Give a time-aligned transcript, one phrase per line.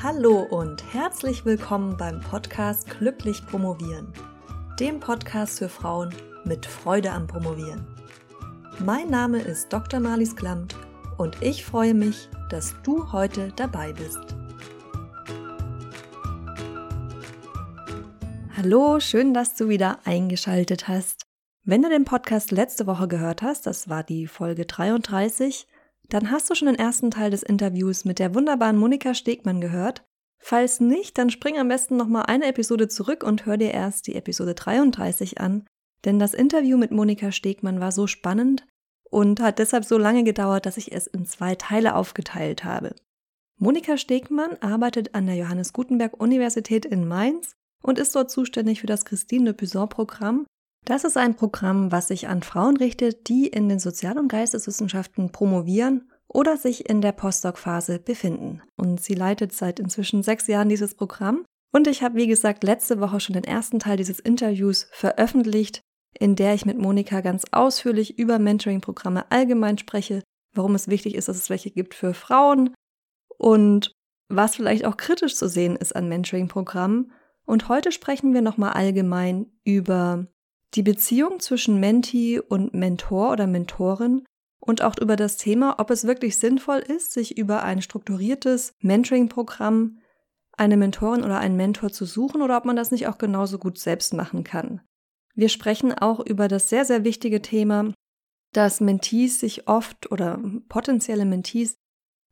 [0.00, 4.12] Hallo und herzlich willkommen beim Podcast Glücklich Promovieren,
[4.78, 7.84] dem Podcast für Frauen mit Freude am Promovieren.
[8.78, 9.98] Mein Name ist Dr.
[9.98, 10.76] Marlies Klamt
[11.16, 14.20] und ich freue mich, dass du heute dabei bist.
[18.56, 21.26] Hallo, schön, dass du wieder eingeschaltet hast.
[21.64, 25.66] Wenn du den Podcast letzte Woche gehört hast, das war die Folge 33,
[26.08, 30.04] dann hast du schon den ersten Teil des Interviews mit der wunderbaren Monika Stegmann gehört.
[30.38, 34.14] Falls nicht, dann spring am besten nochmal eine Episode zurück und hör dir erst die
[34.14, 35.66] Episode 33 an,
[36.04, 38.66] denn das Interview mit Monika Stegmann war so spannend
[39.10, 42.94] und hat deshalb so lange gedauert, dass ich es in zwei Teile aufgeteilt habe.
[43.58, 48.86] Monika Stegmann arbeitet an der Johannes Gutenberg Universität in Mainz und ist dort zuständig für
[48.86, 50.46] das Christine de Pizan Programm.
[50.88, 55.32] Das ist ein Programm, was sich an Frauen richtet, die in den Sozial- und Geisteswissenschaften
[55.32, 58.62] promovieren oder sich in der Postdoc-Phase befinden.
[58.74, 61.44] Und sie leitet seit inzwischen sechs Jahren dieses Programm.
[61.74, 65.82] Und ich habe, wie gesagt, letzte Woche schon den ersten Teil dieses Interviews veröffentlicht,
[66.18, 70.22] in der ich mit Monika ganz ausführlich über Mentoring-Programme allgemein spreche,
[70.54, 72.72] warum es wichtig ist, dass es welche gibt für Frauen
[73.36, 73.92] und
[74.30, 77.12] was vielleicht auch kritisch zu sehen ist an Mentoring-Programmen.
[77.44, 80.28] Und heute sprechen wir nochmal allgemein über
[80.74, 84.24] die Beziehung zwischen Mentee und Mentor oder Mentorin
[84.60, 89.98] und auch über das Thema, ob es wirklich sinnvoll ist, sich über ein strukturiertes Mentoring-Programm
[90.58, 93.78] eine Mentorin oder einen Mentor zu suchen oder ob man das nicht auch genauso gut
[93.78, 94.80] selbst machen kann.
[95.34, 97.92] Wir sprechen auch über das sehr, sehr wichtige Thema,
[98.52, 101.76] dass Mentees sich oft oder potenzielle Mentees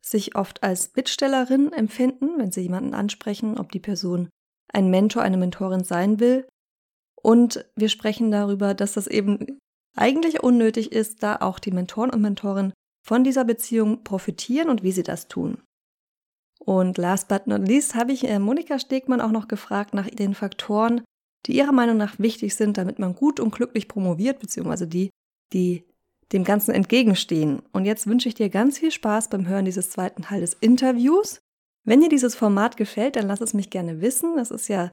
[0.01, 4.29] sich oft als Bittstellerin empfinden, wenn sie jemanden ansprechen, ob die Person
[4.73, 6.47] ein Mentor, eine Mentorin sein will.
[7.21, 9.59] Und wir sprechen darüber, dass das eben
[9.95, 12.73] eigentlich unnötig ist, da auch die Mentoren und Mentoren
[13.03, 15.61] von dieser Beziehung profitieren und wie sie das tun.
[16.59, 20.35] Und last but not least habe ich äh, Monika Stegmann auch noch gefragt nach den
[20.35, 21.01] Faktoren,
[21.45, 25.09] die ihrer Meinung nach wichtig sind, damit man gut und glücklich promoviert, beziehungsweise die,
[25.53, 25.85] die
[26.33, 27.61] dem Ganzen entgegenstehen.
[27.71, 31.39] Und jetzt wünsche ich dir ganz viel Spaß beim Hören dieses zweiten Teil des Interviews.
[31.85, 34.35] Wenn dir dieses Format gefällt, dann lass es mich gerne wissen.
[34.35, 34.91] Das ist ja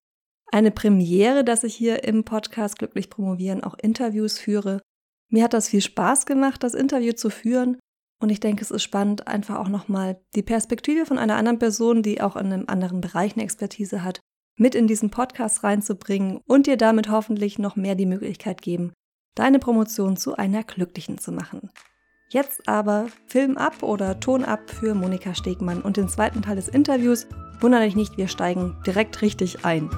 [0.54, 4.80] eine Premiere, dass ich hier im Podcast Glücklich Promovieren auch Interviews führe.
[5.28, 7.76] Mir hat das viel Spaß gemacht, das Interview zu führen.
[8.20, 12.04] Und ich denke, es ist spannend, einfach auch nochmal die Perspektive von einer anderen Person,
[12.04, 14.20] die auch in einem anderen Bereich eine Expertise hat,
[14.56, 18.92] mit in diesen Podcast reinzubringen und dir damit hoffentlich noch mehr die Möglichkeit geben,
[19.34, 21.68] deine Promotion zu einer glücklichen zu machen.
[22.28, 26.68] Jetzt aber Film ab oder Ton ab für Monika Stegmann und den zweiten Teil des
[26.68, 27.26] Interviews.
[27.60, 29.90] Wundere dich nicht, wir steigen direkt richtig ein.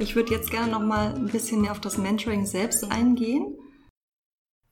[0.00, 3.58] Ich würde jetzt gerne noch mal ein bisschen mehr auf das Mentoring selbst eingehen.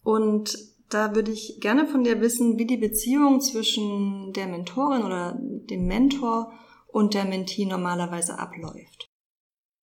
[0.05, 0.57] Und
[0.89, 5.87] da würde ich gerne von dir wissen, wie die Beziehung zwischen der Mentorin oder dem
[5.87, 6.53] Mentor
[6.87, 9.09] und der Mentee normalerweise abläuft.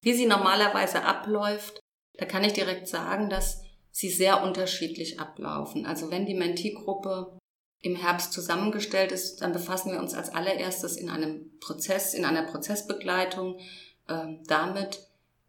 [0.01, 1.81] Wie sie normalerweise abläuft,
[2.13, 5.85] da kann ich direkt sagen, dass sie sehr unterschiedlich ablaufen.
[5.85, 7.37] Also wenn die Mentee-Gruppe
[7.81, 12.43] im Herbst zusammengestellt ist, dann befassen wir uns als allererstes in einem Prozess, in einer
[12.43, 13.59] Prozessbegleitung
[14.07, 15.01] äh, damit,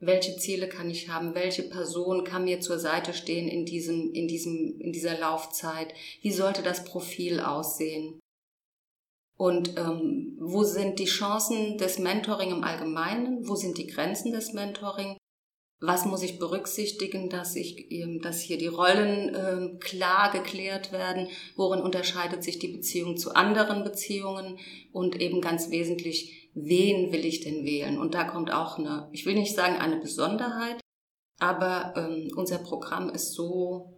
[0.07, 4.29] welche Ziele kann ich haben, welche Person kann mir zur Seite stehen in diesem, in
[4.29, 8.21] diesem, in dieser Laufzeit, wie sollte das Profil aussehen?
[9.37, 14.53] Und ähm, wo sind die Chancen des Mentoring im Allgemeinen, wo sind die Grenzen des
[14.53, 15.17] Mentoring,
[15.81, 17.89] was muss ich berücksichtigen, dass ich,
[18.23, 23.85] dass hier die Rollen äh, klar geklärt werden, worin unterscheidet sich die Beziehung zu anderen
[23.85, 24.59] Beziehungen?
[24.93, 27.99] Und eben ganz wesentlich, wen will ich denn wählen?
[27.99, 30.81] Und da kommt auch eine, ich will nicht sagen eine Besonderheit,
[31.39, 33.93] aber ähm, unser Programm ist so,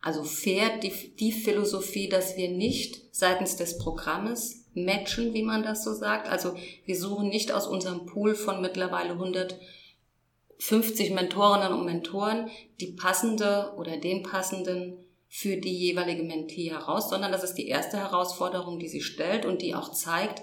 [0.00, 5.84] also fährt die, die Philosophie, dass wir nicht seitens des Programmes matchen, wie man das
[5.84, 6.28] so sagt.
[6.28, 6.54] Also
[6.84, 12.50] wir suchen nicht aus unserem Pool von mittlerweile 150 Mentorinnen und Mentoren
[12.80, 14.98] die passende oder den passenden
[15.28, 19.62] für die jeweilige Mentee heraus, sondern das ist die erste Herausforderung, die sie stellt und
[19.62, 20.42] die auch zeigt,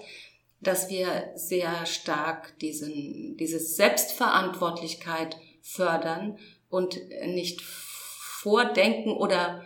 [0.62, 6.38] dass wir sehr stark diesen, diese Selbstverantwortlichkeit fördern
[6.68, 9.64] und nicht vordenken oder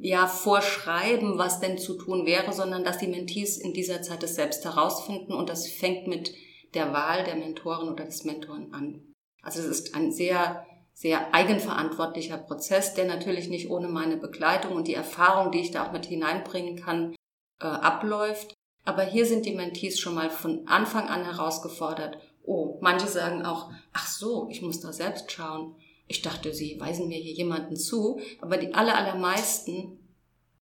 [0.00, 4.34] ja, vorschreiben, was denn zu tun wäre, sondern dass die Mentees in dieser Zeit es
[4.34, 6.34] selbst herausfinden und das fängt mit
[6.74, 9.14] der Wahl der Mentoren oder des Mentoren an.
[9.42, 14.88] Also es ist ein sehr, sehr eigenverantwortlicher Prozess, der natürlich nicht ohne meine Begleitung und
[14.88, 17.14] die Erfahrung, die ich da auch mit hineinbringen kann,
[17.60, 18.54] äh, abläuft.
[18.84, 22.18] Aber hier sind die Mentees schon mal von Anfang an herausgefordert.
[22.42, 25.76] Oh, manche sagen auch, ach so, ich muss da selbst schauen.
[26.08, 30.00] ich dachte, sie weisen mir hier jemanden zu, aber die aller, allermeisten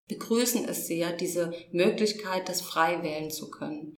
[0.09, 3.95] begrüßen es sehr, diese Möglichkeit, das frei wählen zu können.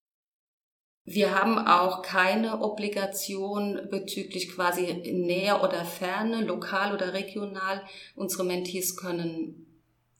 [1.05, 7.81] Wir haben auch keine Obligation bezüglich quasi Nähe oder Ferne, lokal oder regional.
[8.15, 9.68] Unsere Mentees können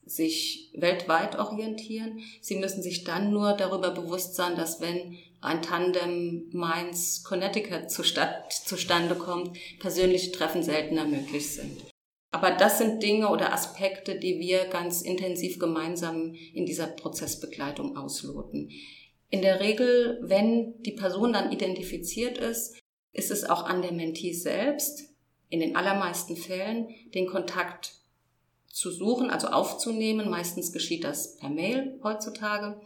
[0.10, 2.20] sich weltweit orientieren.
[2.42, 9.16] Sie müssen sich dann nur darüber bewusst sein, dass wenn ein Tandem Mainz Connecticut zustande
[9.16, 11.86] kommt, persönliche Treffen seltener möglich sind.
[12.32, 18.70] Aber das sind Dinge oder Aspekte, die wir ganz intensiv gemeinsam in dieser Prozessbegleitung ausloten.
[19.30, 22.78] In der Regel, wenn die Person dann identifiziert ist,
[23.14, 25.10] ist es auch an der Mentee selbst,
[25.50, 27.99] in den allermeisten Fällen, den Kontakt
[28.70, 30.30] zu suchen, also aufzunehmen.
[30.30, 32.80] Meistens geschieht das per Mail heutzutage.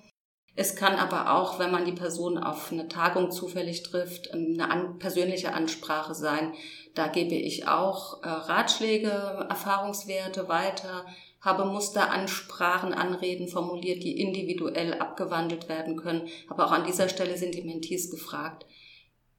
[0.56, 5.00] Es kann aber auch, wenn man die Person auf eine Tagung zufällig trifft, eine an,
[5.00, 6.54] persönliche Ansprache sein.
[6.94, 9.10] Da gebe ich auch äh, Ratschläge,
[9.50, 11.06] Erfahrungswerte weiter,
[11.42, 16.30] habe Musteransprachen, Anreden formuliert, die individuell abgewandelt werden können.
[16.48, 18.68] Aber auch an dieser Stelle sind die Mentees gefragt,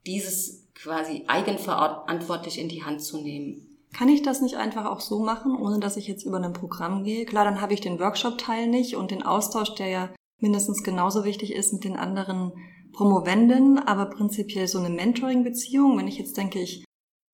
[0.05, 3.64] dieses quasi eigenverantwortlich in die Hand zu nehmen.
[3.95, 7.05] Kann ich das nicht einfach auch so machen, ohne dass ich jetzt über ein Programm
[7.05, 7.25] gehe?
[7.25, 10.09] Klar, dann habe ich den Workshop-Teil nicht und den Austausch, der ja
[10.41, 12.53] mindestens genauso wichtig ist mit den anderen
[12.93, 15.97] Promovenden, aber prinzipiell so eine Mentoring-Beziehung.
[15.97, 16.85] Wenn ich jetzt denke, ich,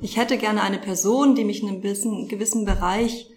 [0.02, 3.30] ich hätte gerne eine Person, die mich in einem gewissen, gewissen Bereich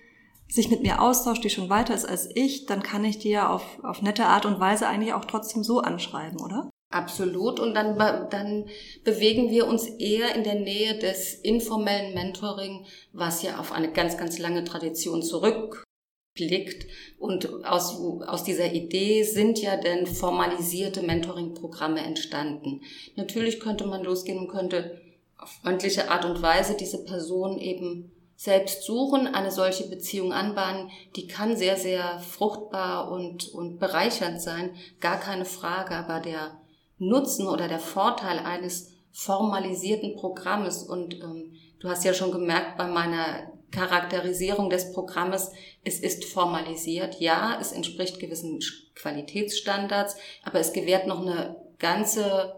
[0.50, 3.50] sich mit mir austauscht, die schon weiter ist als ich, dann kann ich die ja
[3.50, 6.70] auf, auf nette Art und Weise eigentlich auch trotzdem so anschreiben, oder?
[6.94, 7.60] Absolut.
[7.60, 7.98] Und dann,
[8.30, 8.66] dann
[9.04, 14.16] bewegen wir uns eher in der Nähe des informellen Mentoring, was ja auf eine ganz,
[14.16, 16.86] ganz lange Tradition zurückblickt.
[17.18, 22.82] Und aus, aus dieser Idee sind ja dann formalisierte Mentoring-Programme entstanden.
[23.16, 25.02] Natürlich könnte man losgehen und könnte
[25.40, 31.26] auf freundliche Art und Weise diese Person eben selbst suchen, eine solche Beziehung anbahnen, die
[31.26, 36.60] kann sehr, sehr fruchtbar und, und bereichernd sein, gar keine Frage, aber der
[36.98, 40.84] Nutzen oder der Vorteil eines formalisierten Programmes.
[40.84, 45.52] Und ähm, du hast ja schon gemerkt bei meiner Charakterisierung des Programmes,
[45.84, 47.20] es ist formalisiert.
[47.20, 48.60] Ja, es entspricht gewissen
[48.96, 52.56] Qualitätsstandards, aber es gewährt noch eine ganze,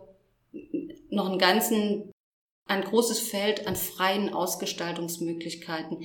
[1.10, 2.12] noch einen ganzen,
[2.68, 6.04] ein großes Feld an freien Ausgestaltungsmöglichkeiten.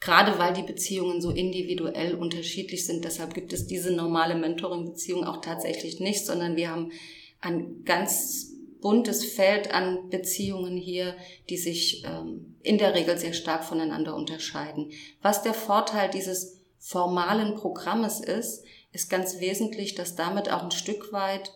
[0.00, 5.40] Gerade weil die Beziehungen so individuell unterschiedlich sind, deshalb gibt es diese normale Mentoring-Beziehung auch
[5.40, 6.92] tatsächlich nicht, sondern wir haben
[7.40, 11.16] ein ganz buntes Feld an Beziehungen hier,
[11.48, 14.92] die sich ähm, in der Regel sehr stark voneinander unterscheiden.
[15.22, 21.12] Was der Vorteil dieses formalen Programmes ist, ist ganz wesentlich, dass damit auch ein Stück
[21.12, 21.52] weit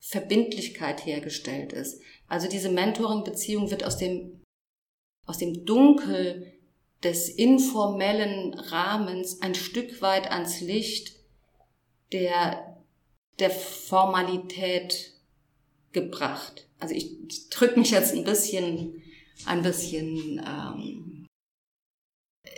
[0.00, 2.00] Verbindlichkeit hergestellt ist.
[2.28, 4.42] Also diese Mentoring-Beziehung wird aus dem,
[5.26, 6.52] aus dem Dunkel
[7.02, 11.16] des informellen Rahmens ein Stück weit ans Licht
[12.12, 12.77] der
[13.38, 15.12] der Formalität
[15.92, 16.66] gebracht.
[16.80, 19.02] Also ich drücke mich jetzt ein bisschen,
[19.46, 21.26] ein bisschen, ähm,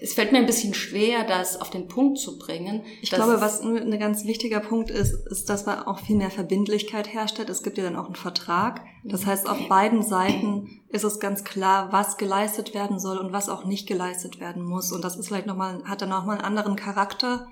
[0.02, 2.82] es fällt mir ein bisschen schwer, das auf den Punkt zu bringen.
[3.02, 7.12] Ich glaube, was ein ganz wichtiger Punkt ist, ist, dass man auch viel mehr Verbindlichkeit
[7.12, 7.50] herstellt.
[7.50, 8.82] Es gibt ja dann auch einen Vertrag.
[9.04, 13.48] Das heißt, auf beiden Seiten ist es ganz klar, was geleistet werden soll und was
[13.48, 14.92] auch nicht geleistet werden muss.
[14.92, 17.48] Und das ist vielleicht nochmal, hat dann nochmal einen anderen Charakter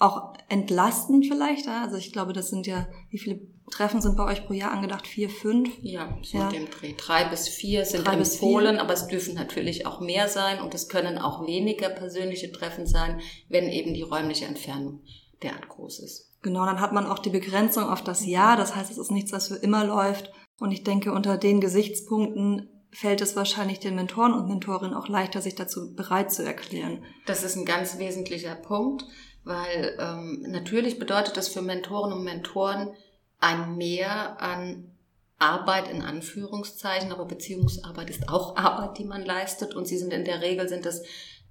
[0.00, 1.68] auch entlasten vielleicht.
[1.68, 3.40] Also ich glaube, das sind ja, wie viele
[3.70, 5.06] Treffen sind bei euch pro Jahr angedacht?
[5.06, 5.70] Vier, fünf?
[5.80, 6.48] Ja, so ja.
[6.48, 6.94] dem Dreh.
[6.96, 10.88] Drei bis vier sind Drei empfohlen, aber es dürfen natürlich auch mehr sein und es
[10.88, 15.02] können auch weniger persönliche Treffen sein, wenn eben die räumliche Entfernung
[15.42, 16.32] derart groß ist.
[16.42, 18.56] Genau, dann hat man auch die Begrenzung auf das Jahr.
[18.56, 20.32] Das heißt, es ist nichts, was für immer läuft.
[20.58, 25.42] Und ich denke, unter den Gesichtspunkten fällt es wahrscheinlich den Mentoren und Mentorinnen auch leichter,
[25.42, 27.04] sich dazu bereit zu erklären.
[27.26, 29.04] Das ist ein ganz wesentlicher Punkt
[29.44, 32.94] weil ähm, natürlich bedeutet das für Mentoren und Mentoren
[33.38, 34.90] ein Mehr an
[35.38, 40.24] Arbeit in Anführungszeichen, aber Beziehungsarbeit ist auch Arbeit, die man leistet und sie sind in
[40.24, 41.02] der Regel sind das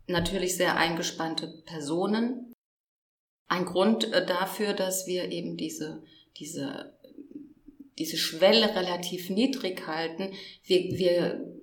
[0.07, 2.53] natürlich sehr eingespannte Personen.
[3.47, 6.03] Ein Grund äh, dafür, dass wir eben diese,
[6.37, 6.97] diese,
[7.97, 10.33] diese Schwelle relativ niedrig halten.
[10.63, 11.58] Wir, wir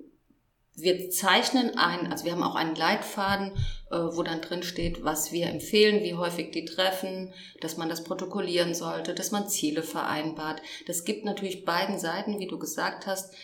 [0.76, 3.52] wir zeichnen ein, also wir haben auch einen Leitfaden,
[3.90, 8.04] äh, wo dann drin steht, was wir empfehlen, wie häufig die treffen, dass man das
[8.04, 10.61] protokollieren sollte, dass man Ziele vereinbart.
[10.87, 13.35] Das gibt natürlich beiden Seiten, wie du gesagt hast,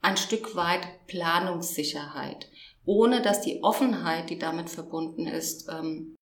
[0.00, 2.48] ein Stück weit Planungssicherheit,
[2.86, 6.16] ohne dass die Offenheit, die damit verbunden ist, ähm,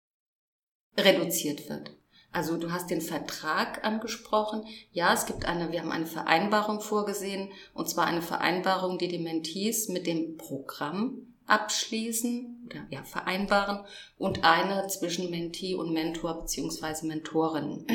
[0.98, 1.92] reduziert wird.
[2.32, 4.66] Also du hast den Vertrag angesprochen.
[4.94, 9.20] Ja, es gibt eine, wir haben eine Vereinbarung vorgesehen, und zwar eine Vereinbarung, die die
[9.20, 13.86] Mentees mit dem Programm abschließen oder ja, vereinbaren
[14.18, 17.86] und eine zwischen Mentee und Mentor beziehungsweise Mentorin.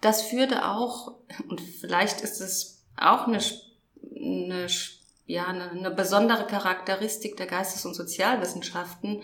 [0.00, 1.14] Das führte auch,
[1.48, 3.38] und vielleicht ist es auch eine,
[4.16, 4.66] eine,
[5.26, 9.22] ja, eine, eine besondere Charakteristik der Geistes- und Sozialwissenschaften,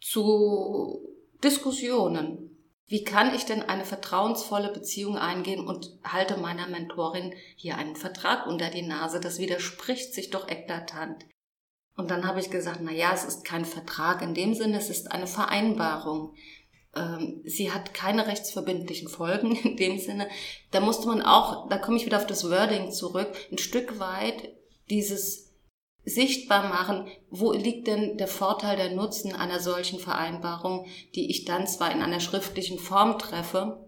[0.00, 1.00] zu
[1.42, 2.57] Diskussionen.
[2.88, 8.46] Wie kann ich denn eine vertrauensvolle Beziehung eingehen und halte meiner Mentorin hier einen Vertrag
[8.46, 9.20] unter die Nase?
[9.20, 11.26] Das widerspricht sich doch eklatant.
[11.96, 14.88] Und dann habe ich gesagt, na ja, es ist kein Vertrag in dem Sinne, es
[14.88, 16.34] ist eine Vereinbarung.
[16.96, 20.28] Ähm, sie hat keine rechtsverbindlichen Folgen in dem Sinne.
[20.70, 24.54] Da musste man auch, da komme ich wieder auf das Wording zurück, ein Stück weit
[24.88, 25.47] dieses
[26.08, 31.66] sichtbar machen, wo liegt denn der Vorteil, der Nutzen einer solchen Vereinbarung, die ich dann
[31.66, 33.84] zwar in einer schriftlichen Form treffe,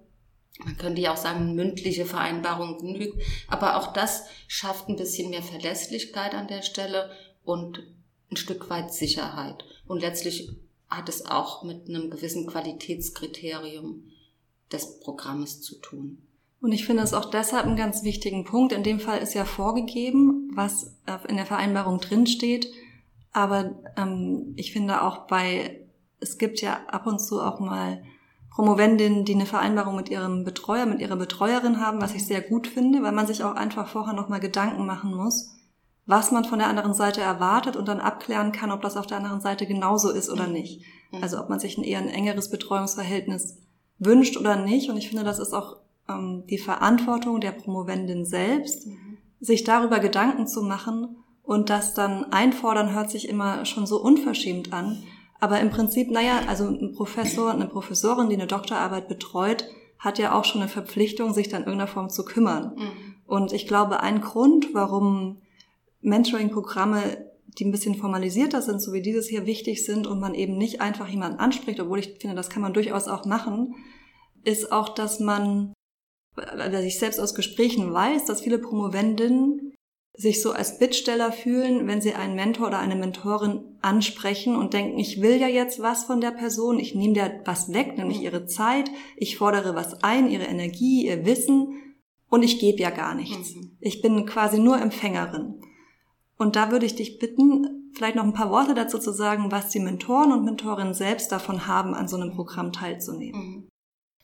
[0.64, 5.42] man könnte ja auch sagen, mündliche Vereinbarung genügt, aber auch das schafft ein bisschen mehr
[5.42, 7.10] Verlässlichkeit an der Stelle
[7.44, 7.82] und
[8.30, 9.64] ein Stück weit Sicherheit.
[9.86, 10.50] Und letztlich
[10.88, 14.04] hat es auch mit einem gewissen Qualitätskriterium
[14.70, 16.26] des Programmes zu tun.
[16.60, 18.72] Und ich finde es auch deshalb einen ganz wichtigen Punkt.
[18.72, 20.97] In dem Fall ist ja vorgegeben, was
[21.28, 22.69] in der Vereinbarung drinsteht.
[23.33, 25.87] Aber ähm, ich finde auch bei,
[26.21, 28.02] es gibt ja ab und zu auch mal
[28.50, 32.66] Promovendinnen, die eine Vereinbarung mit ihrem Betreuer, mit ihrer Betreuerin haben, was ich sehr gut
[32.66, 35.61] finde, weil man sich auch einfach vorher nochmal Gedanken machen muss
[36.11, 39.19] was man von der anderen Seite erwartet und dann abklären kann, ob das auf der
[39.19, 40.54] anderen Seite genauso ist oder mhm.
[40.54, 40.83] nicht.
[41.12, 41.23] Mhm.
[41.23, 43.59] Also ob man sich ein eher ein engeres Betreuungsverhältnis
[43.99, 44.90] wünscht oder nicht.
[44.90, 45.76] Und ich finde, das ist auch
[46.09, 49.09] ähm, die Verantwortung der Promovendin selbst, mhm.
[49.40, 54.73] Sich darüber Gedanken zu machen und das dann einfordern hört sich immer schon so unverschämt
[54.73, 55.02] an.
[55.40, 59.64] Aber im Prinzip, naja, also ein Professor, eine Professorin, die eine Doktorarbeit betreut,
[59.99, 62.75] hat ja auch schon eine Verpflichtung, sich dann in irgendeiner Form zu kümmern.
[62.76, 63.14] Mhm.
[63.26, 65.38] Und ich glaube, ein Grund, warum
[66.00, 67.26] Mentoring-Programme,
[67.59, 70.80] die ein bisschen formalisierter sind, so wie dieses hier wichtig sind und man eben nicht
[70.80, 73.75] einfach jemanden anspricht, obwohl ich finde, das kann man durchaus auch machen,
[74.44, 75.73] ist auch, dass man,
[76.40, 79.75] dass ich selbst aus Gesprächen weiß, dass viele Promovendinnen
[80.20, 84.99] sich so als Bittsteller fühlen, wenn sie einen Mentor oder eine Mentorin ansprechen und denken,
[84.99, 88.44] ich will ja jetzt was von der Person, ich nehme dir was weg, nämlich ihre
[88.47, 91.97] Zeit, ich fordere was ein, ihre Energie, ihr Wissen
[92.28, 93.54] und ich gebe ja gar nichts.
[93.54, 93.76] Mhm.
[93.80, 95.61] Ich bin quasi nur Empfängerin.
[96.37, 99.70] Und da würde ich dich bitten, vielleicht noch ein paar Worte dazu zu sagen, was
[99.70, 103.40] die Mentoren und Mentorinnen selbst davon haben, an so einem Programm teilzunehmen.
[103.40, 103.69] Mhm.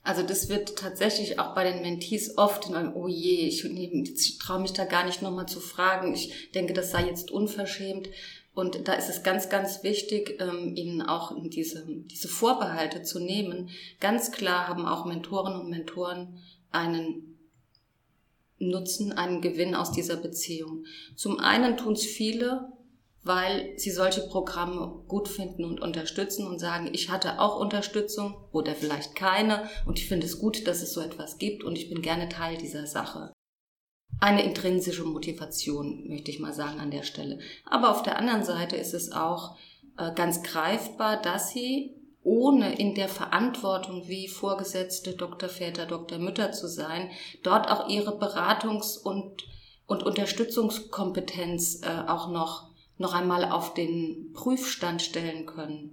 [0.06, 4.38] Also das wird tatsächlich auch bei den Mentees oft in einem, oh je, ich, ich
[4.38, 6.14] traue mich da gar nicht nochmal zu fragen.
[6.14, 8.08] Ich denke, das sei jetzt unverschämt.
[8.54, 13.68] Und da ist es ganz, ganz wichtig, ähm, ihnen auch diese, diese Vorbehalte zu nehmen.
[13.98, 16.38] Ganz klar haben auch Mentoren und Mentoren
[16.70, 17.36] einen
[18.60, 20.84] Nutzen, einen Gewinn aus dieser Beziehung.
[21.16, 22.72] Zum einen tun es viele,
[23.26, 28.74] weil sie solche Programme gut finden und unterstützen und sagen, ich hatte auch Unterstützung oder
[28.74, 32.02] vielleicht keine und ich finde es gut, dass es so etwas gibt und ich bin
[32.02, 33.32] gerne Teil dieser Sache.
[34.20, 37.40] Eine intrinsische Motivation, möchte ich mal sagen an der Stelle.
[37.66, 39.56] Aber auf der anderen Seite ist es auch
[39.98, 45.48] äh, ganz greifbar, dass sie ohne in der Verantwortung wie Vorgesetzte Dr.
[45.48, 46.18] Väter, Dr.
[46.18, 47.10] Mütter zu sein,
[47.42, 49.46] dort auch ihre Beratungs- und,
[49.86, 55.92] und Unterstützungskompetenz äh, auch noch, noch einmal auf den Prüfstand stellen können.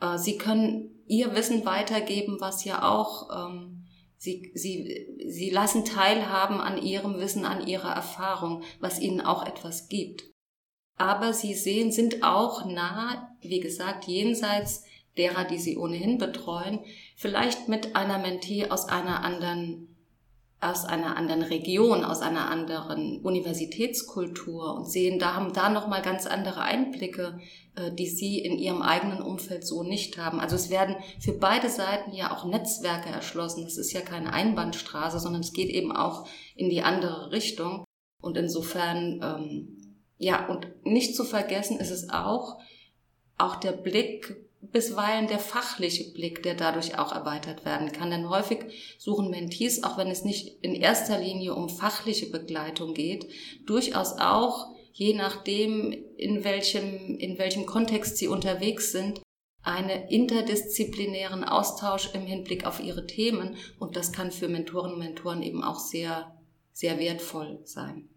[0.00, 3.86] Äh, sie können ihr Wissen weitergeben, was ja auch, ähm,
[4.16, 9.88] sie, sie, sie lassen teilhaben an ihrem Wissen, an ihrer Erfahrung, was ihnen auch etwas
[9.88, 10.24] gibt.
[10.96, 14.84] Aber sie sehen, sind auch nah, wie gesagt, jenseits
[15.16, 16.80] derer, die sie ohnehin betreuen,
[17.16, 19.93] vielleicht mit einer Mentee aus einer anderen
[20.60, 26.26] aus einer anderen Region, aus einer anderen Universitätskultur und sehen, da haben da noch ganz
[26.26, 27.38] andere Einblicke,
[27.76, 30.40] äh, die sie in ihrem eigenen Umfeld so nicht haben.
[30.40, 33.64] Also es werden für beide Seiten ja auch Netzwerke erschlossen.
[33.64, 37.84] Das ist ja keine Einbahnstraße, sondern es geht eben auch in die andere Richtung.
[38.22, 42.58] Und insofern, ähm, ja, und nicht zu vergessen ist es auch,
[43.36, 44.36] auch der Blick
[44.72, 48.10] bisweilen der fachliche Blick, der dadurch auch erweitert werden kann.
[48.10, 53.28] Denn häufig suchen Mentees, auch wenn es nicht in erster Linie um fachliche Begleitung geht,
[53.66, 59.20] durchaus auch, je nachdem, in welchem, in welchem Kontext sie unterwegs sind,
[59.62, 63.56] einen interdisziplinären Austausch im Hinblick auf ihre Themen.
[63.78, 66.36] Und das kann für Mentoren und Mentoren eben auch sehr,
[66.72, 68.08] sehr wertvoll sein.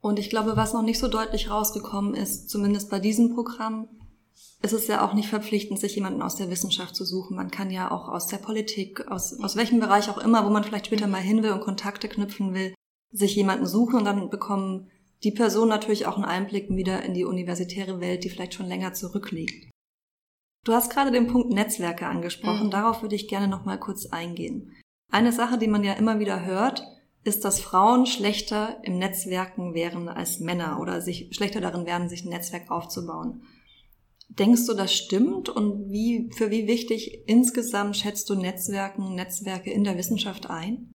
[0.00, 3.88] Und ich glaube, was noch nicht so deutlich rausgekommen ist, zumindest bei diesem Programm,
[4.62, 7.36] es ist ja auch nicht verpflichtend, sich jemanden aus der Wissenschaft zu suchen.
[7.36, 10.62] Man kann ja auch aus der Politik, aus, aus welchem Bereich auch immer, wo man
[10.62, 12.74] vielleicht später mal hin will und Kontakte knüpfen will,
[13.10, 14.88] sich jemanden suchen und dann bekommen
[15.24, 18.92] die Person natürlich auch einen Einblick wieder in die universitäre Welt, die vielleicht schon länger
[18.92, 19.70] zurückliegt.
[20.64, 22.70] Du hast gerade den Punkt Netzwerke angesprochen, mhm.
[22.70, 24.72] darauf würde ich gerne noch mal kurz eingehen.
[25.10, 26.84] Eine Sache, die man ja immer wieder hört,
[27.24, 32.24] ist, dass Frauen schlechter im Netzwerken wären als Männer oder sich schlechter darin wären, sich
[32.24, 33.42] ein Netzwerk aufzubauen.
[34.38, 35.48] Denkst du, das stimmt?
[35.48, 40.92] Und wie, für wie wichtig insgesamt schätzt du Netzwerken, Netzwerke in der Wissenschaft ein?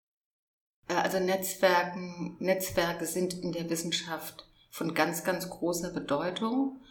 [0.88, 6.82] Äh, also Netzwerken, Netzwerke sind in der Wissenschaft von ganz, ganz großer Bedeutung.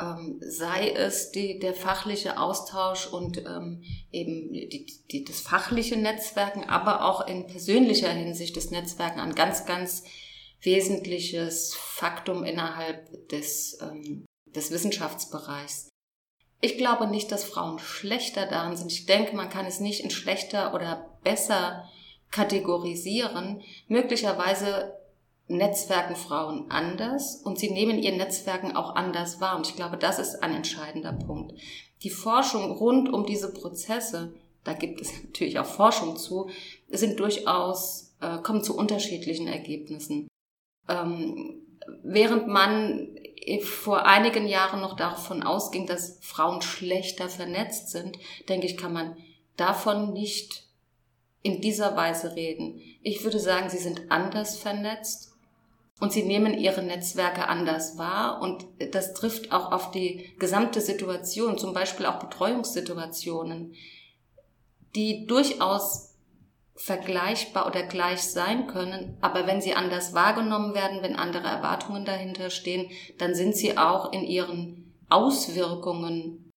[0.00, 6.64] Ähm, sei es die, der fachliche Austausch und ähm, eben die, die, das fachliche Netzwerken,
[6.64, 10.04] aber auch in persönlicher Hinsicht das Netzwerken ein ganz, ganz
[10.62, 15.88] wesentliches Faktum innerhalb des, ähm, des Wissenschaftsbereichs.
[16.60, 18.92] Ich glaube nicht, dass Frauen schlechter darin sind.
[18.92, 21.88] Ich denke, man kann es nicht in schlechter oder besser
[22.30, 23.62] kategorisieren.
[23.88, 24.94] Möglicherweise
[25.48, 29.56] Netzwerken Frauen anders und sie nehmen ihr Netzwerken auch anders wahr.
[29.56, 31.54] Und ich glaube, das ist ein entscheidender Punkt.
[32.02, 36.50] Die Forschung rund um diese Prozesse, da gibt es natürlich auch Forschung zu,
[36.88, 40.28] sind durchaus, äh, kommen zu unterschiedlichen Ergebnissen.
[40.88, 41.62] Ähm,
[42.04, 43.08] während man
[43.62, 48.18] vor einigen Jahren noch davon ausging, dass Frauen schlechter vernetzt sind,
[48.48, 49.16] denke ich, kann man
[49.56, 50.64] davon nicht
[51.42, 52.80] in dieser Weise reden.
[53.02, 55.32] Ich würde sagen, sie sind anders vernetzt
[56.00, 61.58] und sie nehmen ihre Netzwerke anders wahr und das trifft auch auf die gesamte Situation,
[61.58, 63.74] zum Beispiel auch Betreuungssituationen,
[64.94, 66.09] die durchaus
[66.76, 72.50] vergleichbar oder gleich sein können, aber wenn sie anders wahrgenommen werden, wenn andere Erwartungen dahinter
[72.50, 76.50] stehen, dann sind sie auch in ihren Auswirkungen,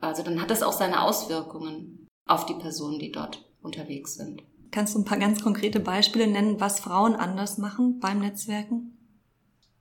[0.00, 4.42] also dann hat es auch seine Auswirkungen auf die Personen, die dort unterwegs sind.
[4.70, 8.95] Kannst du ein paar ganz konkrete Beispiele nennen, was Frauen anders machen beim Netzwerken?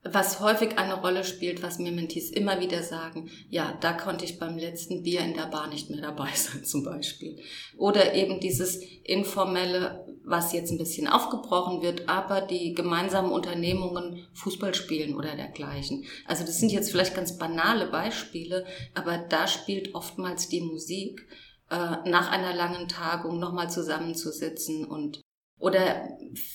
[0.08, 4.38] Was häufig eine Rolle spielt, was mir Mentees immer wieder sagen, ja, da konnte ich
[4.38, 7.40] beim letzten Bier in der Bar nicht mehr dabei sein zum Beispiel.
[7.76, 14.76] Oder eben dieses informelle, was jetzt ein bisschen aufgebrochen wird, aber die gemeinsamen Unternehmungen Fußball
[14.76, 16.06] spielen oder dergleichen.
[16.28, 21.28] Also das sind jetzt vielleicht ganz banale Beispiele, aber da spielt oftmals die Musik
[21.72, 21.76] äh,
[22.08, 25.25] nach einer langen Tagung nochmal zusammenzusitzen und
[25.60, 26.10] oder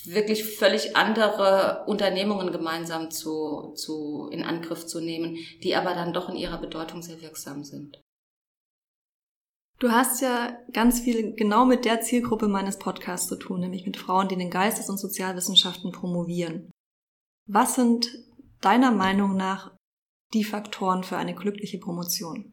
[0.04, 6.28] wirklich völlig andere Unternehmungen gemeinsam zu, zu, in Angriff zu nehmen, die aber dann doch
[6.28, 8.00] in ihrer Bedeutung sehr wirksam sind.
[9.78, 13.96] Du hast ja ganz viel genau mit der Zielgruppe meines Podcasts zu tun, nämlich mit
[13.96, 16.70] Frauen, die in den Geistes- und Sozialwissenschaften promovieren.
[17.48, 18.06] Was sind
[18.60, 19.74] deiner Meinung nach
[20.34, 22.52] die Faktoren für eine glückliche Promotion?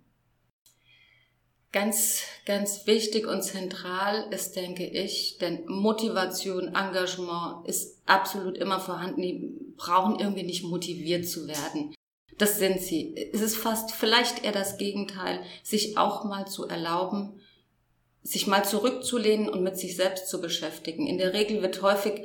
[1.80, 9.22] Ganz, ganz wichtig und zentral ist, denke ich, denn Motivation, Engagement ist absolut immer vorhanden.
[9.22, 11.94] Die brauchen irgendwie nicht motiviert zu werden.
[12.40, 13.13] Das sind sie.
[13.32, 17.42] Es ist fast vielleicht eher das Gegenteil, sich auch mal zu erlauben,
[18.24, 21.06] sich mal zurückzulehnen und mit sich selbst zu beschäftigen.
[21.06, 22.24] In der Regel wird häufig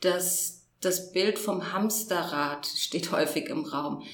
[0.00, 4.04] das, das Bild vom Hamsterrad steht häufig im Raum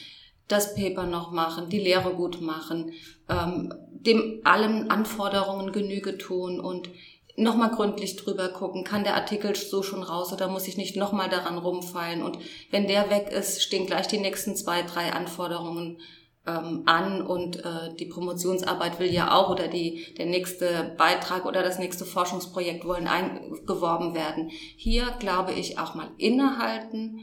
[0.48, 2.92] das Paper noch machen, die Lehre gut machen,
[3.28, 6.90] ähm, dem allen Anforderungen Genüge tun und
[7.37, 11.28] nochmal gründlich drüber gucken, kann der Artikel so schon raus oder muss ich nicht nochmal
[11.28, 12.38] daran rumfallen und
[12.70, 16.00] wenn der weg ist, stehen gleich die nächsten zwei, drei Anforderungen
[16.46, 21.62] ähm, an und äh, die Promotionsarbeit will ja auch oder die, der nächste Beitrag oder
[21.62, 24.50] das nächste Forschungsprojekt wollen eingeworben werden.
[24.76, 27.20] Hier glaube ich auch mal innehalten,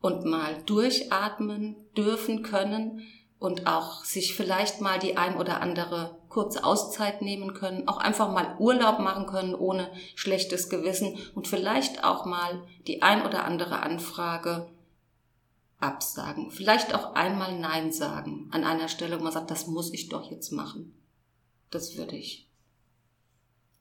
[0.00, 3.02] und mal durchatmen dürfen können
[3.38, 8.30] und auch sich vielleicht mal die ein oder andere kurze Auszeit nehmen können, auch einfach
[8.30, 13.80] mal Urlaub machen können ohne schlechtes Gewissen und vielleicht auch mal die ein oder andere
[13.80, 14.68] Anfrage
[15.78, 16.50] absagen.
[16.50, 20.30] Vielleicht auch einmal Nein sagen an einer Stelle, wo man sagt, das muss ich doch
[20.30, 20.94] jetzt machen.
[21.70, 22.48] Das würde ich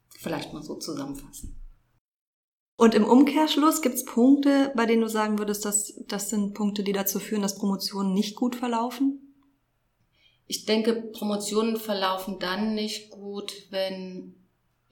[0.09, 1.55] vielleicht mal so zusammenfassen.
[2.77, 6.83] Und im Umkehrschluss gibt es Punkte, bei denen du sagen würdest, dass das sind Punkte,
[6.83, 9.33] die dazu führen, dass Promotionen nicht gut verlaufen?
[10.45, 14.35] Ich denke, Promotionen verlaufen dann nicht gut, wenn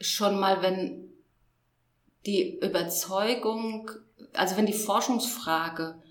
[0.01, 1.13] schon mal, wenn
[2.25, 3.91] die Überzeugung,
[4.33, 6.01] also wenn die Forschungsfrage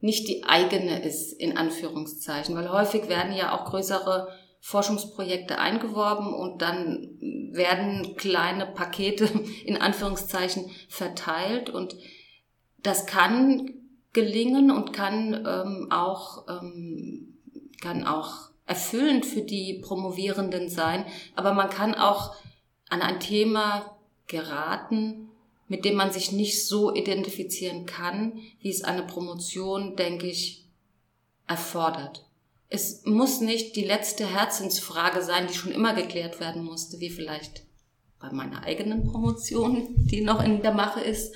[0.00, 4.28] nicht die eigene ist, in Anführungszeichen, weil häufig werden ja auch größere
[4.66, 7.18] Forschungsprojekte eingeworben und dann
[7.52, 9.26] werden kleine Pakete
[9.66, 11.94] in Anführungszeichen verteilt und
[12.82, 13.74] das kann
[14.14, 17.36] gelingen und kann ähm, auch ähm,
[17.82, 21.04] kann auch erfüllend für die Promovierenden sein,
[21.36, 22.34] aber man kann auch
[22.88, 23.98] an ein Thema
[24.28, 25.28] geraten,
[25.68, 30.64] mit dem man sich nicht so identifizieren kann, wie es eine Promotion, denke ich,
[31.46, 32.24] erfordert.
[32.74, 37.62] Es muss nicht die letzte Herzensfrage sein, die schon immer geklärt werden musste, wie vielleicht
[38.18, 41.32] bei meiner eigenen Promotion, die noch in der Mache ist.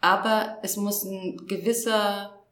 [0.00, 2.42] Aber es muss ein gewisser,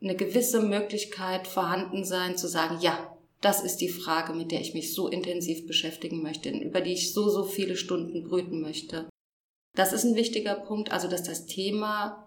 [0.00, 4.72] eine gewisse Möglichkeit vorhanden sein, zu sagen, ja, das ist die Frage, mit der ich
[4.72, 9.06] mich so intensiv beschäftigen möchte, über die ich so, so viele Stunden brüten möchte.
[9.74, 12.25] Das ist ein wichtiger Punkt, also dass das Thema,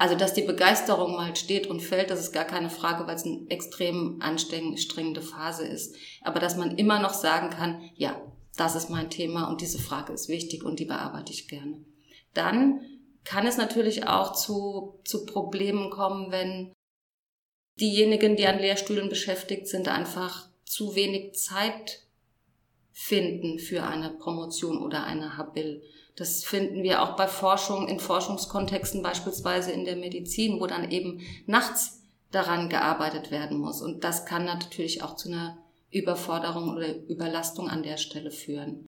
[0.00, 3.26] also dass die Begeisterung mal steht und fällt, das ist gar keine Frage, weil es
[3.26, 5.94] eine extrem anstrengende Phase ist.
[6.22, 8.18] Aber dass man immer noch sagen kann, ja,
[8.56, 11.84] das ist mein Thema und diese Frage ist wichtig und die bearbeite ich gerne.
[12.32, 12.80] Dann
[13.24, 16.72] kann es natürlich auch zu, zu Problemen kommen, wenn
[17.78, 22.06] diejenigen, die an Lehrstühlen beschäftigt sind, einfach zu wenig Zeit
[22.90, 25.82] finden für eine Promotion oder eine Habil.
[26.20, 31.22] Das finden wir auch bei Forschung, in Forschungskontexten, beispielsweise in der Medizin, wo dann eben
[31.46, 33.80] nachts daran gearbeitet werden muss.
[33.80, 35.56] Und das kann natürlich auch zu einer
[35.90, 38.84] Überforderung oder Überlastung an der Stelle führen.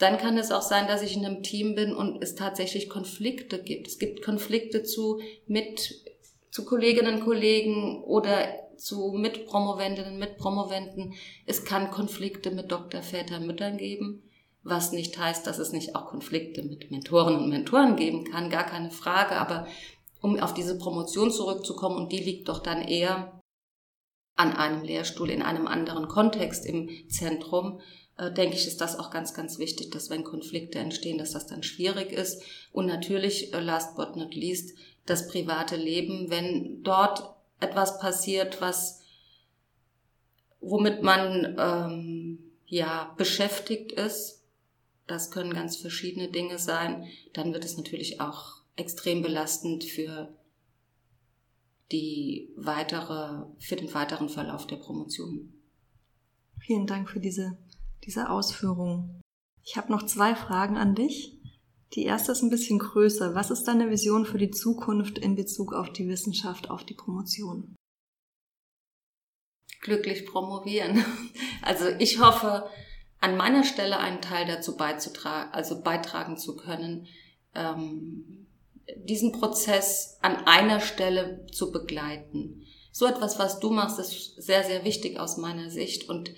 [0.00, 3.62] Dann kann es auch sein, dass ich in einem Team bin und es tatsächlich Konflikte
[3.62, 3.86] gibt.
[3.86, 6.02] Es gibt Konflikte zu mit
[6.50, 8.44] zu Kolleginnen und Kollegen oder
[8.76, 11.14] zu Mitpromoventinnen, Mitpromoventen.
[11.46, 14.25] Es kann Konflikte mit Doktorväter, Müttern geben,
[14.68, 18.64] was nicht heißt, dass es nicht auch Konflikte mit Mentoren und Mentoren geben kann, gar
[18.64, 19.36] keine Frage.
[19.36, 19.66] Aber
[20.20, 23.40] um auf diese Promotion zurückzukommen, und die liegt doch dann eher
[24.34, 27.80] an einem Lehrstuhl in einem anderen Kontext im Zentrum,
[28.18, 31.46] äh, denke ich, ist das auch ganz, ganz wichtig, dass wenn Konflikte entstehen, dass das
[31.46, 32.42] dann schwierig ist.
[32.72, 34.76] Und natürlich, äh, last but not least,
[35.06, 39.00] das private Leben, wenn dort etwas passiert, was
[40.60, 44.35] womit man ähm, ja beschäftigt ist,
[45.06, 50.34] das können ganz verschiedene Dinge sein, dann wird es natürlich auch extrem belastend für
[51.92, 55.52] die weitere, für den weiteren Verlauf der Promotion.
[56.58, 57.56] Vielen Dank für diese,
[58.04, 59.20] diese Ausführung.
[59.62, 61.40] Ich habe noch zwei Fragen an dich.
[61.94, 63.34] Die erste ist ein bisschen größer.
[63.34, 67.76] Was ist deine Vision für die Zukunft in Bezug auf die Wissenschaft, auf die Promotion?
[69.80, 71.04] Glücklich promovieren.
[71.62, 72.70] Also ich hoffe,
[73.20, 77.06] an meiner Stelle einen Teil dazu beizutragen, also beitragen zu können,
[77.54, 78.46] ähm,
[78.96, 82.66] diesen Prozess an einer Stelle zu begleiten.
[82.92, 86.30] So etwas, was du machst, ist sehr, sehr wichtig aus meiner Sicht und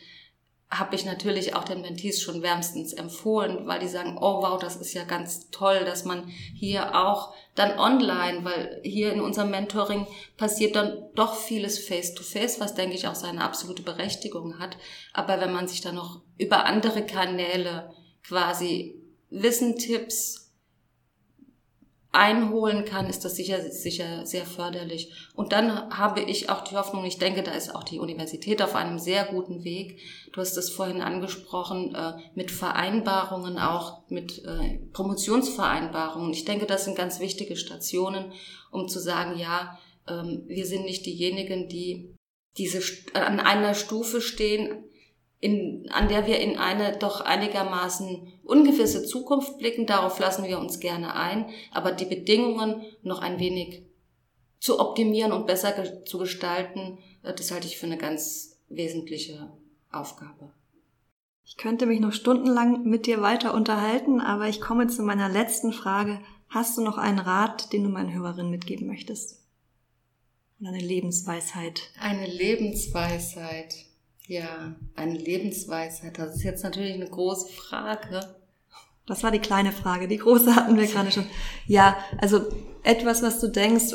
[0.70, 4.76] habe ich natürlich auch den Mentees schon wärmstens empfohlen, weil die sagen, oh wow, das
[4.76, 10.06] ist ja ganz toll, dass man hier auch dann online, weil hier in unserem Mentoring
[10.36, 14.76] passiert dann doch vieles face-to-face, -face, was denke ich auch seine absolute Berechtigung hat.
[15.14, 17.90] Aber wenn man sich dann noch über andere Kanäle
[18.22, 19.00] quasi
[19.30, 20.47] Wissentipps
[22.10, 25.12] einholen kann, ist das sicher, sicher sehr förderlich.
[25.34, 28.74] Und dann habe ich auch die Hoffnung, ich denke, da ist auch die Universität auf
[28.74, 30.00] einem sehr guten Weg.
[30.32, 36.32] Du hast es vorhin angesprochen, äh, mit Vereinbarungen, auch mit äh, Promotionsvereinbarungen.
[36.32, 38.32] Ich denke, das sind ganz wichtige Stationen,
[38.70, 42.14] um zu sagen, ja, ähm, wir sind nicht diejenigen, die
[42.56, 42.80] diese
[43.14, 44.84] an einer Stufe stehen,
[45.40, 49.86] in, an der wir in eine doch einigermaßen ungewisse Zukunft blicken.
[49.86, 51.46] Darauf lassen wir uns gerne ein.
[51.72, 53.82] Aber die Bedingungen noch ein wenig
[54.58, 59.52] zu optimieren und besser zu gestalten, äh, das halte ich für eine ganz wesentliche
[59.92, 60.52] Aufgabe.
[61.44, 65.72] Ich könnte mich noch stundenlang mit dir weiter unterhalten, aber ich komme zu meiner letzten
[65.72, 66.20] Frage.
[66.48, 69.42] Hast du noch einen Rat, den du meinen Hörerinnen mitgeben möchtest?
[70.60, 71.90] Oder eine Lebensweisheit?
[72.00, 73.87] Eine Lebensweisheit.
[74.28, 76.18] Ja, eine Lebensweisheit.
[76.18, 78.20] Das ist jetzt natürlich eine große Frage.
[79.06, 80.06] Das war die kleine Frage.
[80.06, 81.24] Die große hatten wir gerade schon.
[81.66, 82.42] Ja, also
[82.82, 83.94] etwas, was du denkst,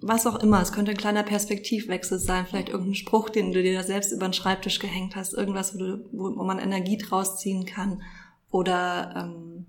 [0.00, 0.62] was auch immer.
[0.62, 2.46] Es könnte ein kleiner Perspektivwechsel sein.
[2.46, 5.34] Vielleicht irgendein Spruch, den du dir da selbst über den Schreibtisch gehängt hast.
[5.34, 8.02] Irgendwas, wo, du, wo, man Energie draus ziehen kann.
[8.50, 9.66] Oder ähm,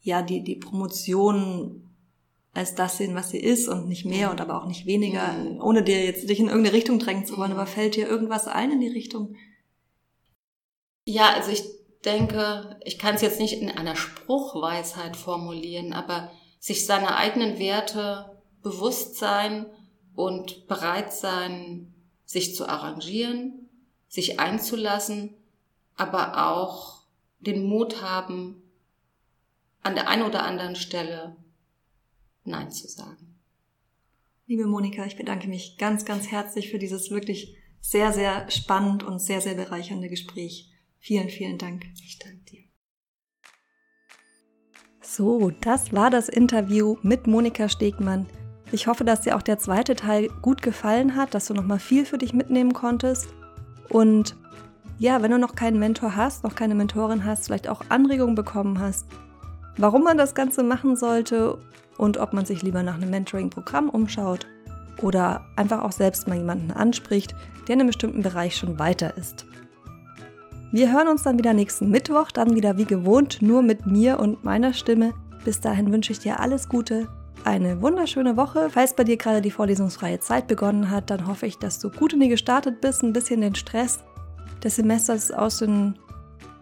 [0.00, 1.85] ja, die, die Promotion
[2.56, 5.60] als das sehen, was sie ist und nicht mehr und aber auch nicht weniger, mhm.
[5.60, 8.72] ohne dir jetzt dich in irgendeine Richtung drängen zu wollen, aber fällt dir irgendwas ein
[8.72, 9.36] in die Richtung?
[11.04, 11.64] Ja, also ich
[12.04, 18.36] denke, ich kann es jetzt nicht in einer Spruchweisheit formulieren, aber sich seiner eigenen Werte
[18.62, 19.66] bewusst sein
[20.14, 23.68] und bereit sein, sich zu arrangieren,
[24.08, 25.34] sich einzulassen,
[25.96, 27.02] aber auch
[27.40, 28.62] den Mut haben,
[29.82, 31.36] an der einen oder anderen Stelle
[32.46, 33.34] Nein zu sagen.
[34.46, 39.20] Liebe Monika, ich bedanke mich ganz, ganz herzlich für dieses wirklich sehr, sehr spannend und
[39.20, 40.72] sehr, sehr bereichernde Gespräch.
[40.98, 41.84] Vielen, vielen Dank.
[41.94, 42.62] Ich danke dir.
[45.00, 48.26] So, das war das Interview mit Monika Stegmann.
[48.72, 52.04] Ich hoffe, dass dir auch der zweite Teil gut gefallen hat, dass du nochmal viel
[52.04, 53.28] für dich mitnehmen konntest.
[53.88, 54.36] Und
[54.98, 58.80] ja, wenn du noch keinen Mentor hast, noch keine Mentorin hast, vielleicht auch Anregungen bekommen
[58.80, 59.06] hast,
[59.76, 61.58] warum man das Ganze machen sollte
[61.96, 64.46] und ob man sich lieber nach einem Mentoring-Programm umschaut
[65.02, 67.34] oder einfach auch selbst mal jemanden anspricht,
[67.66, 69.46] der in einem bestimmten Bereich schon weiter ist.
[70.72, 74.44] Wir hören uns dann wieder nächsten Mittwoch, dann wieder wie gewohnt, nur mit mir und
[74.44, 75.14] meiner Stimme.
[75.44, 77.08] Bis dahin wünsche ich dir alles Gute,
[77.44, 78.68] eine wunderschöne Woche.
[78.70, 82.12] Falls bei dir gerade die vorlesungsfreie Zeit begonnen hat, dann hoffe ich, dass du gut
[82.12, 84.00] in die gestartet bist, ein bisschen den Stress
[84.62, 85.96] des Semesters aus, den,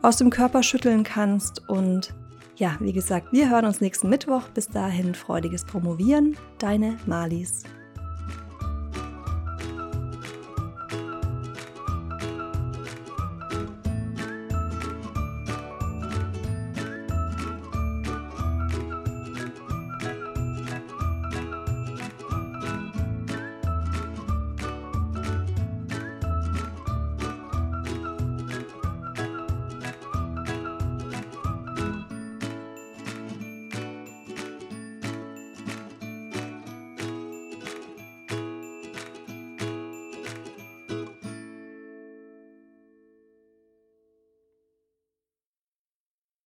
[0.02, 1.68] aus dem Körper schütteln kannst.
[1.68, 2.14] Und
[2.56, 4.48] ja, wie gesagt, wir hören uns nächsten Mittwoch.
[4.50, 6.36] Bis dahin freudiges Promovieren.
[6.58, 7.64] Deine Malis.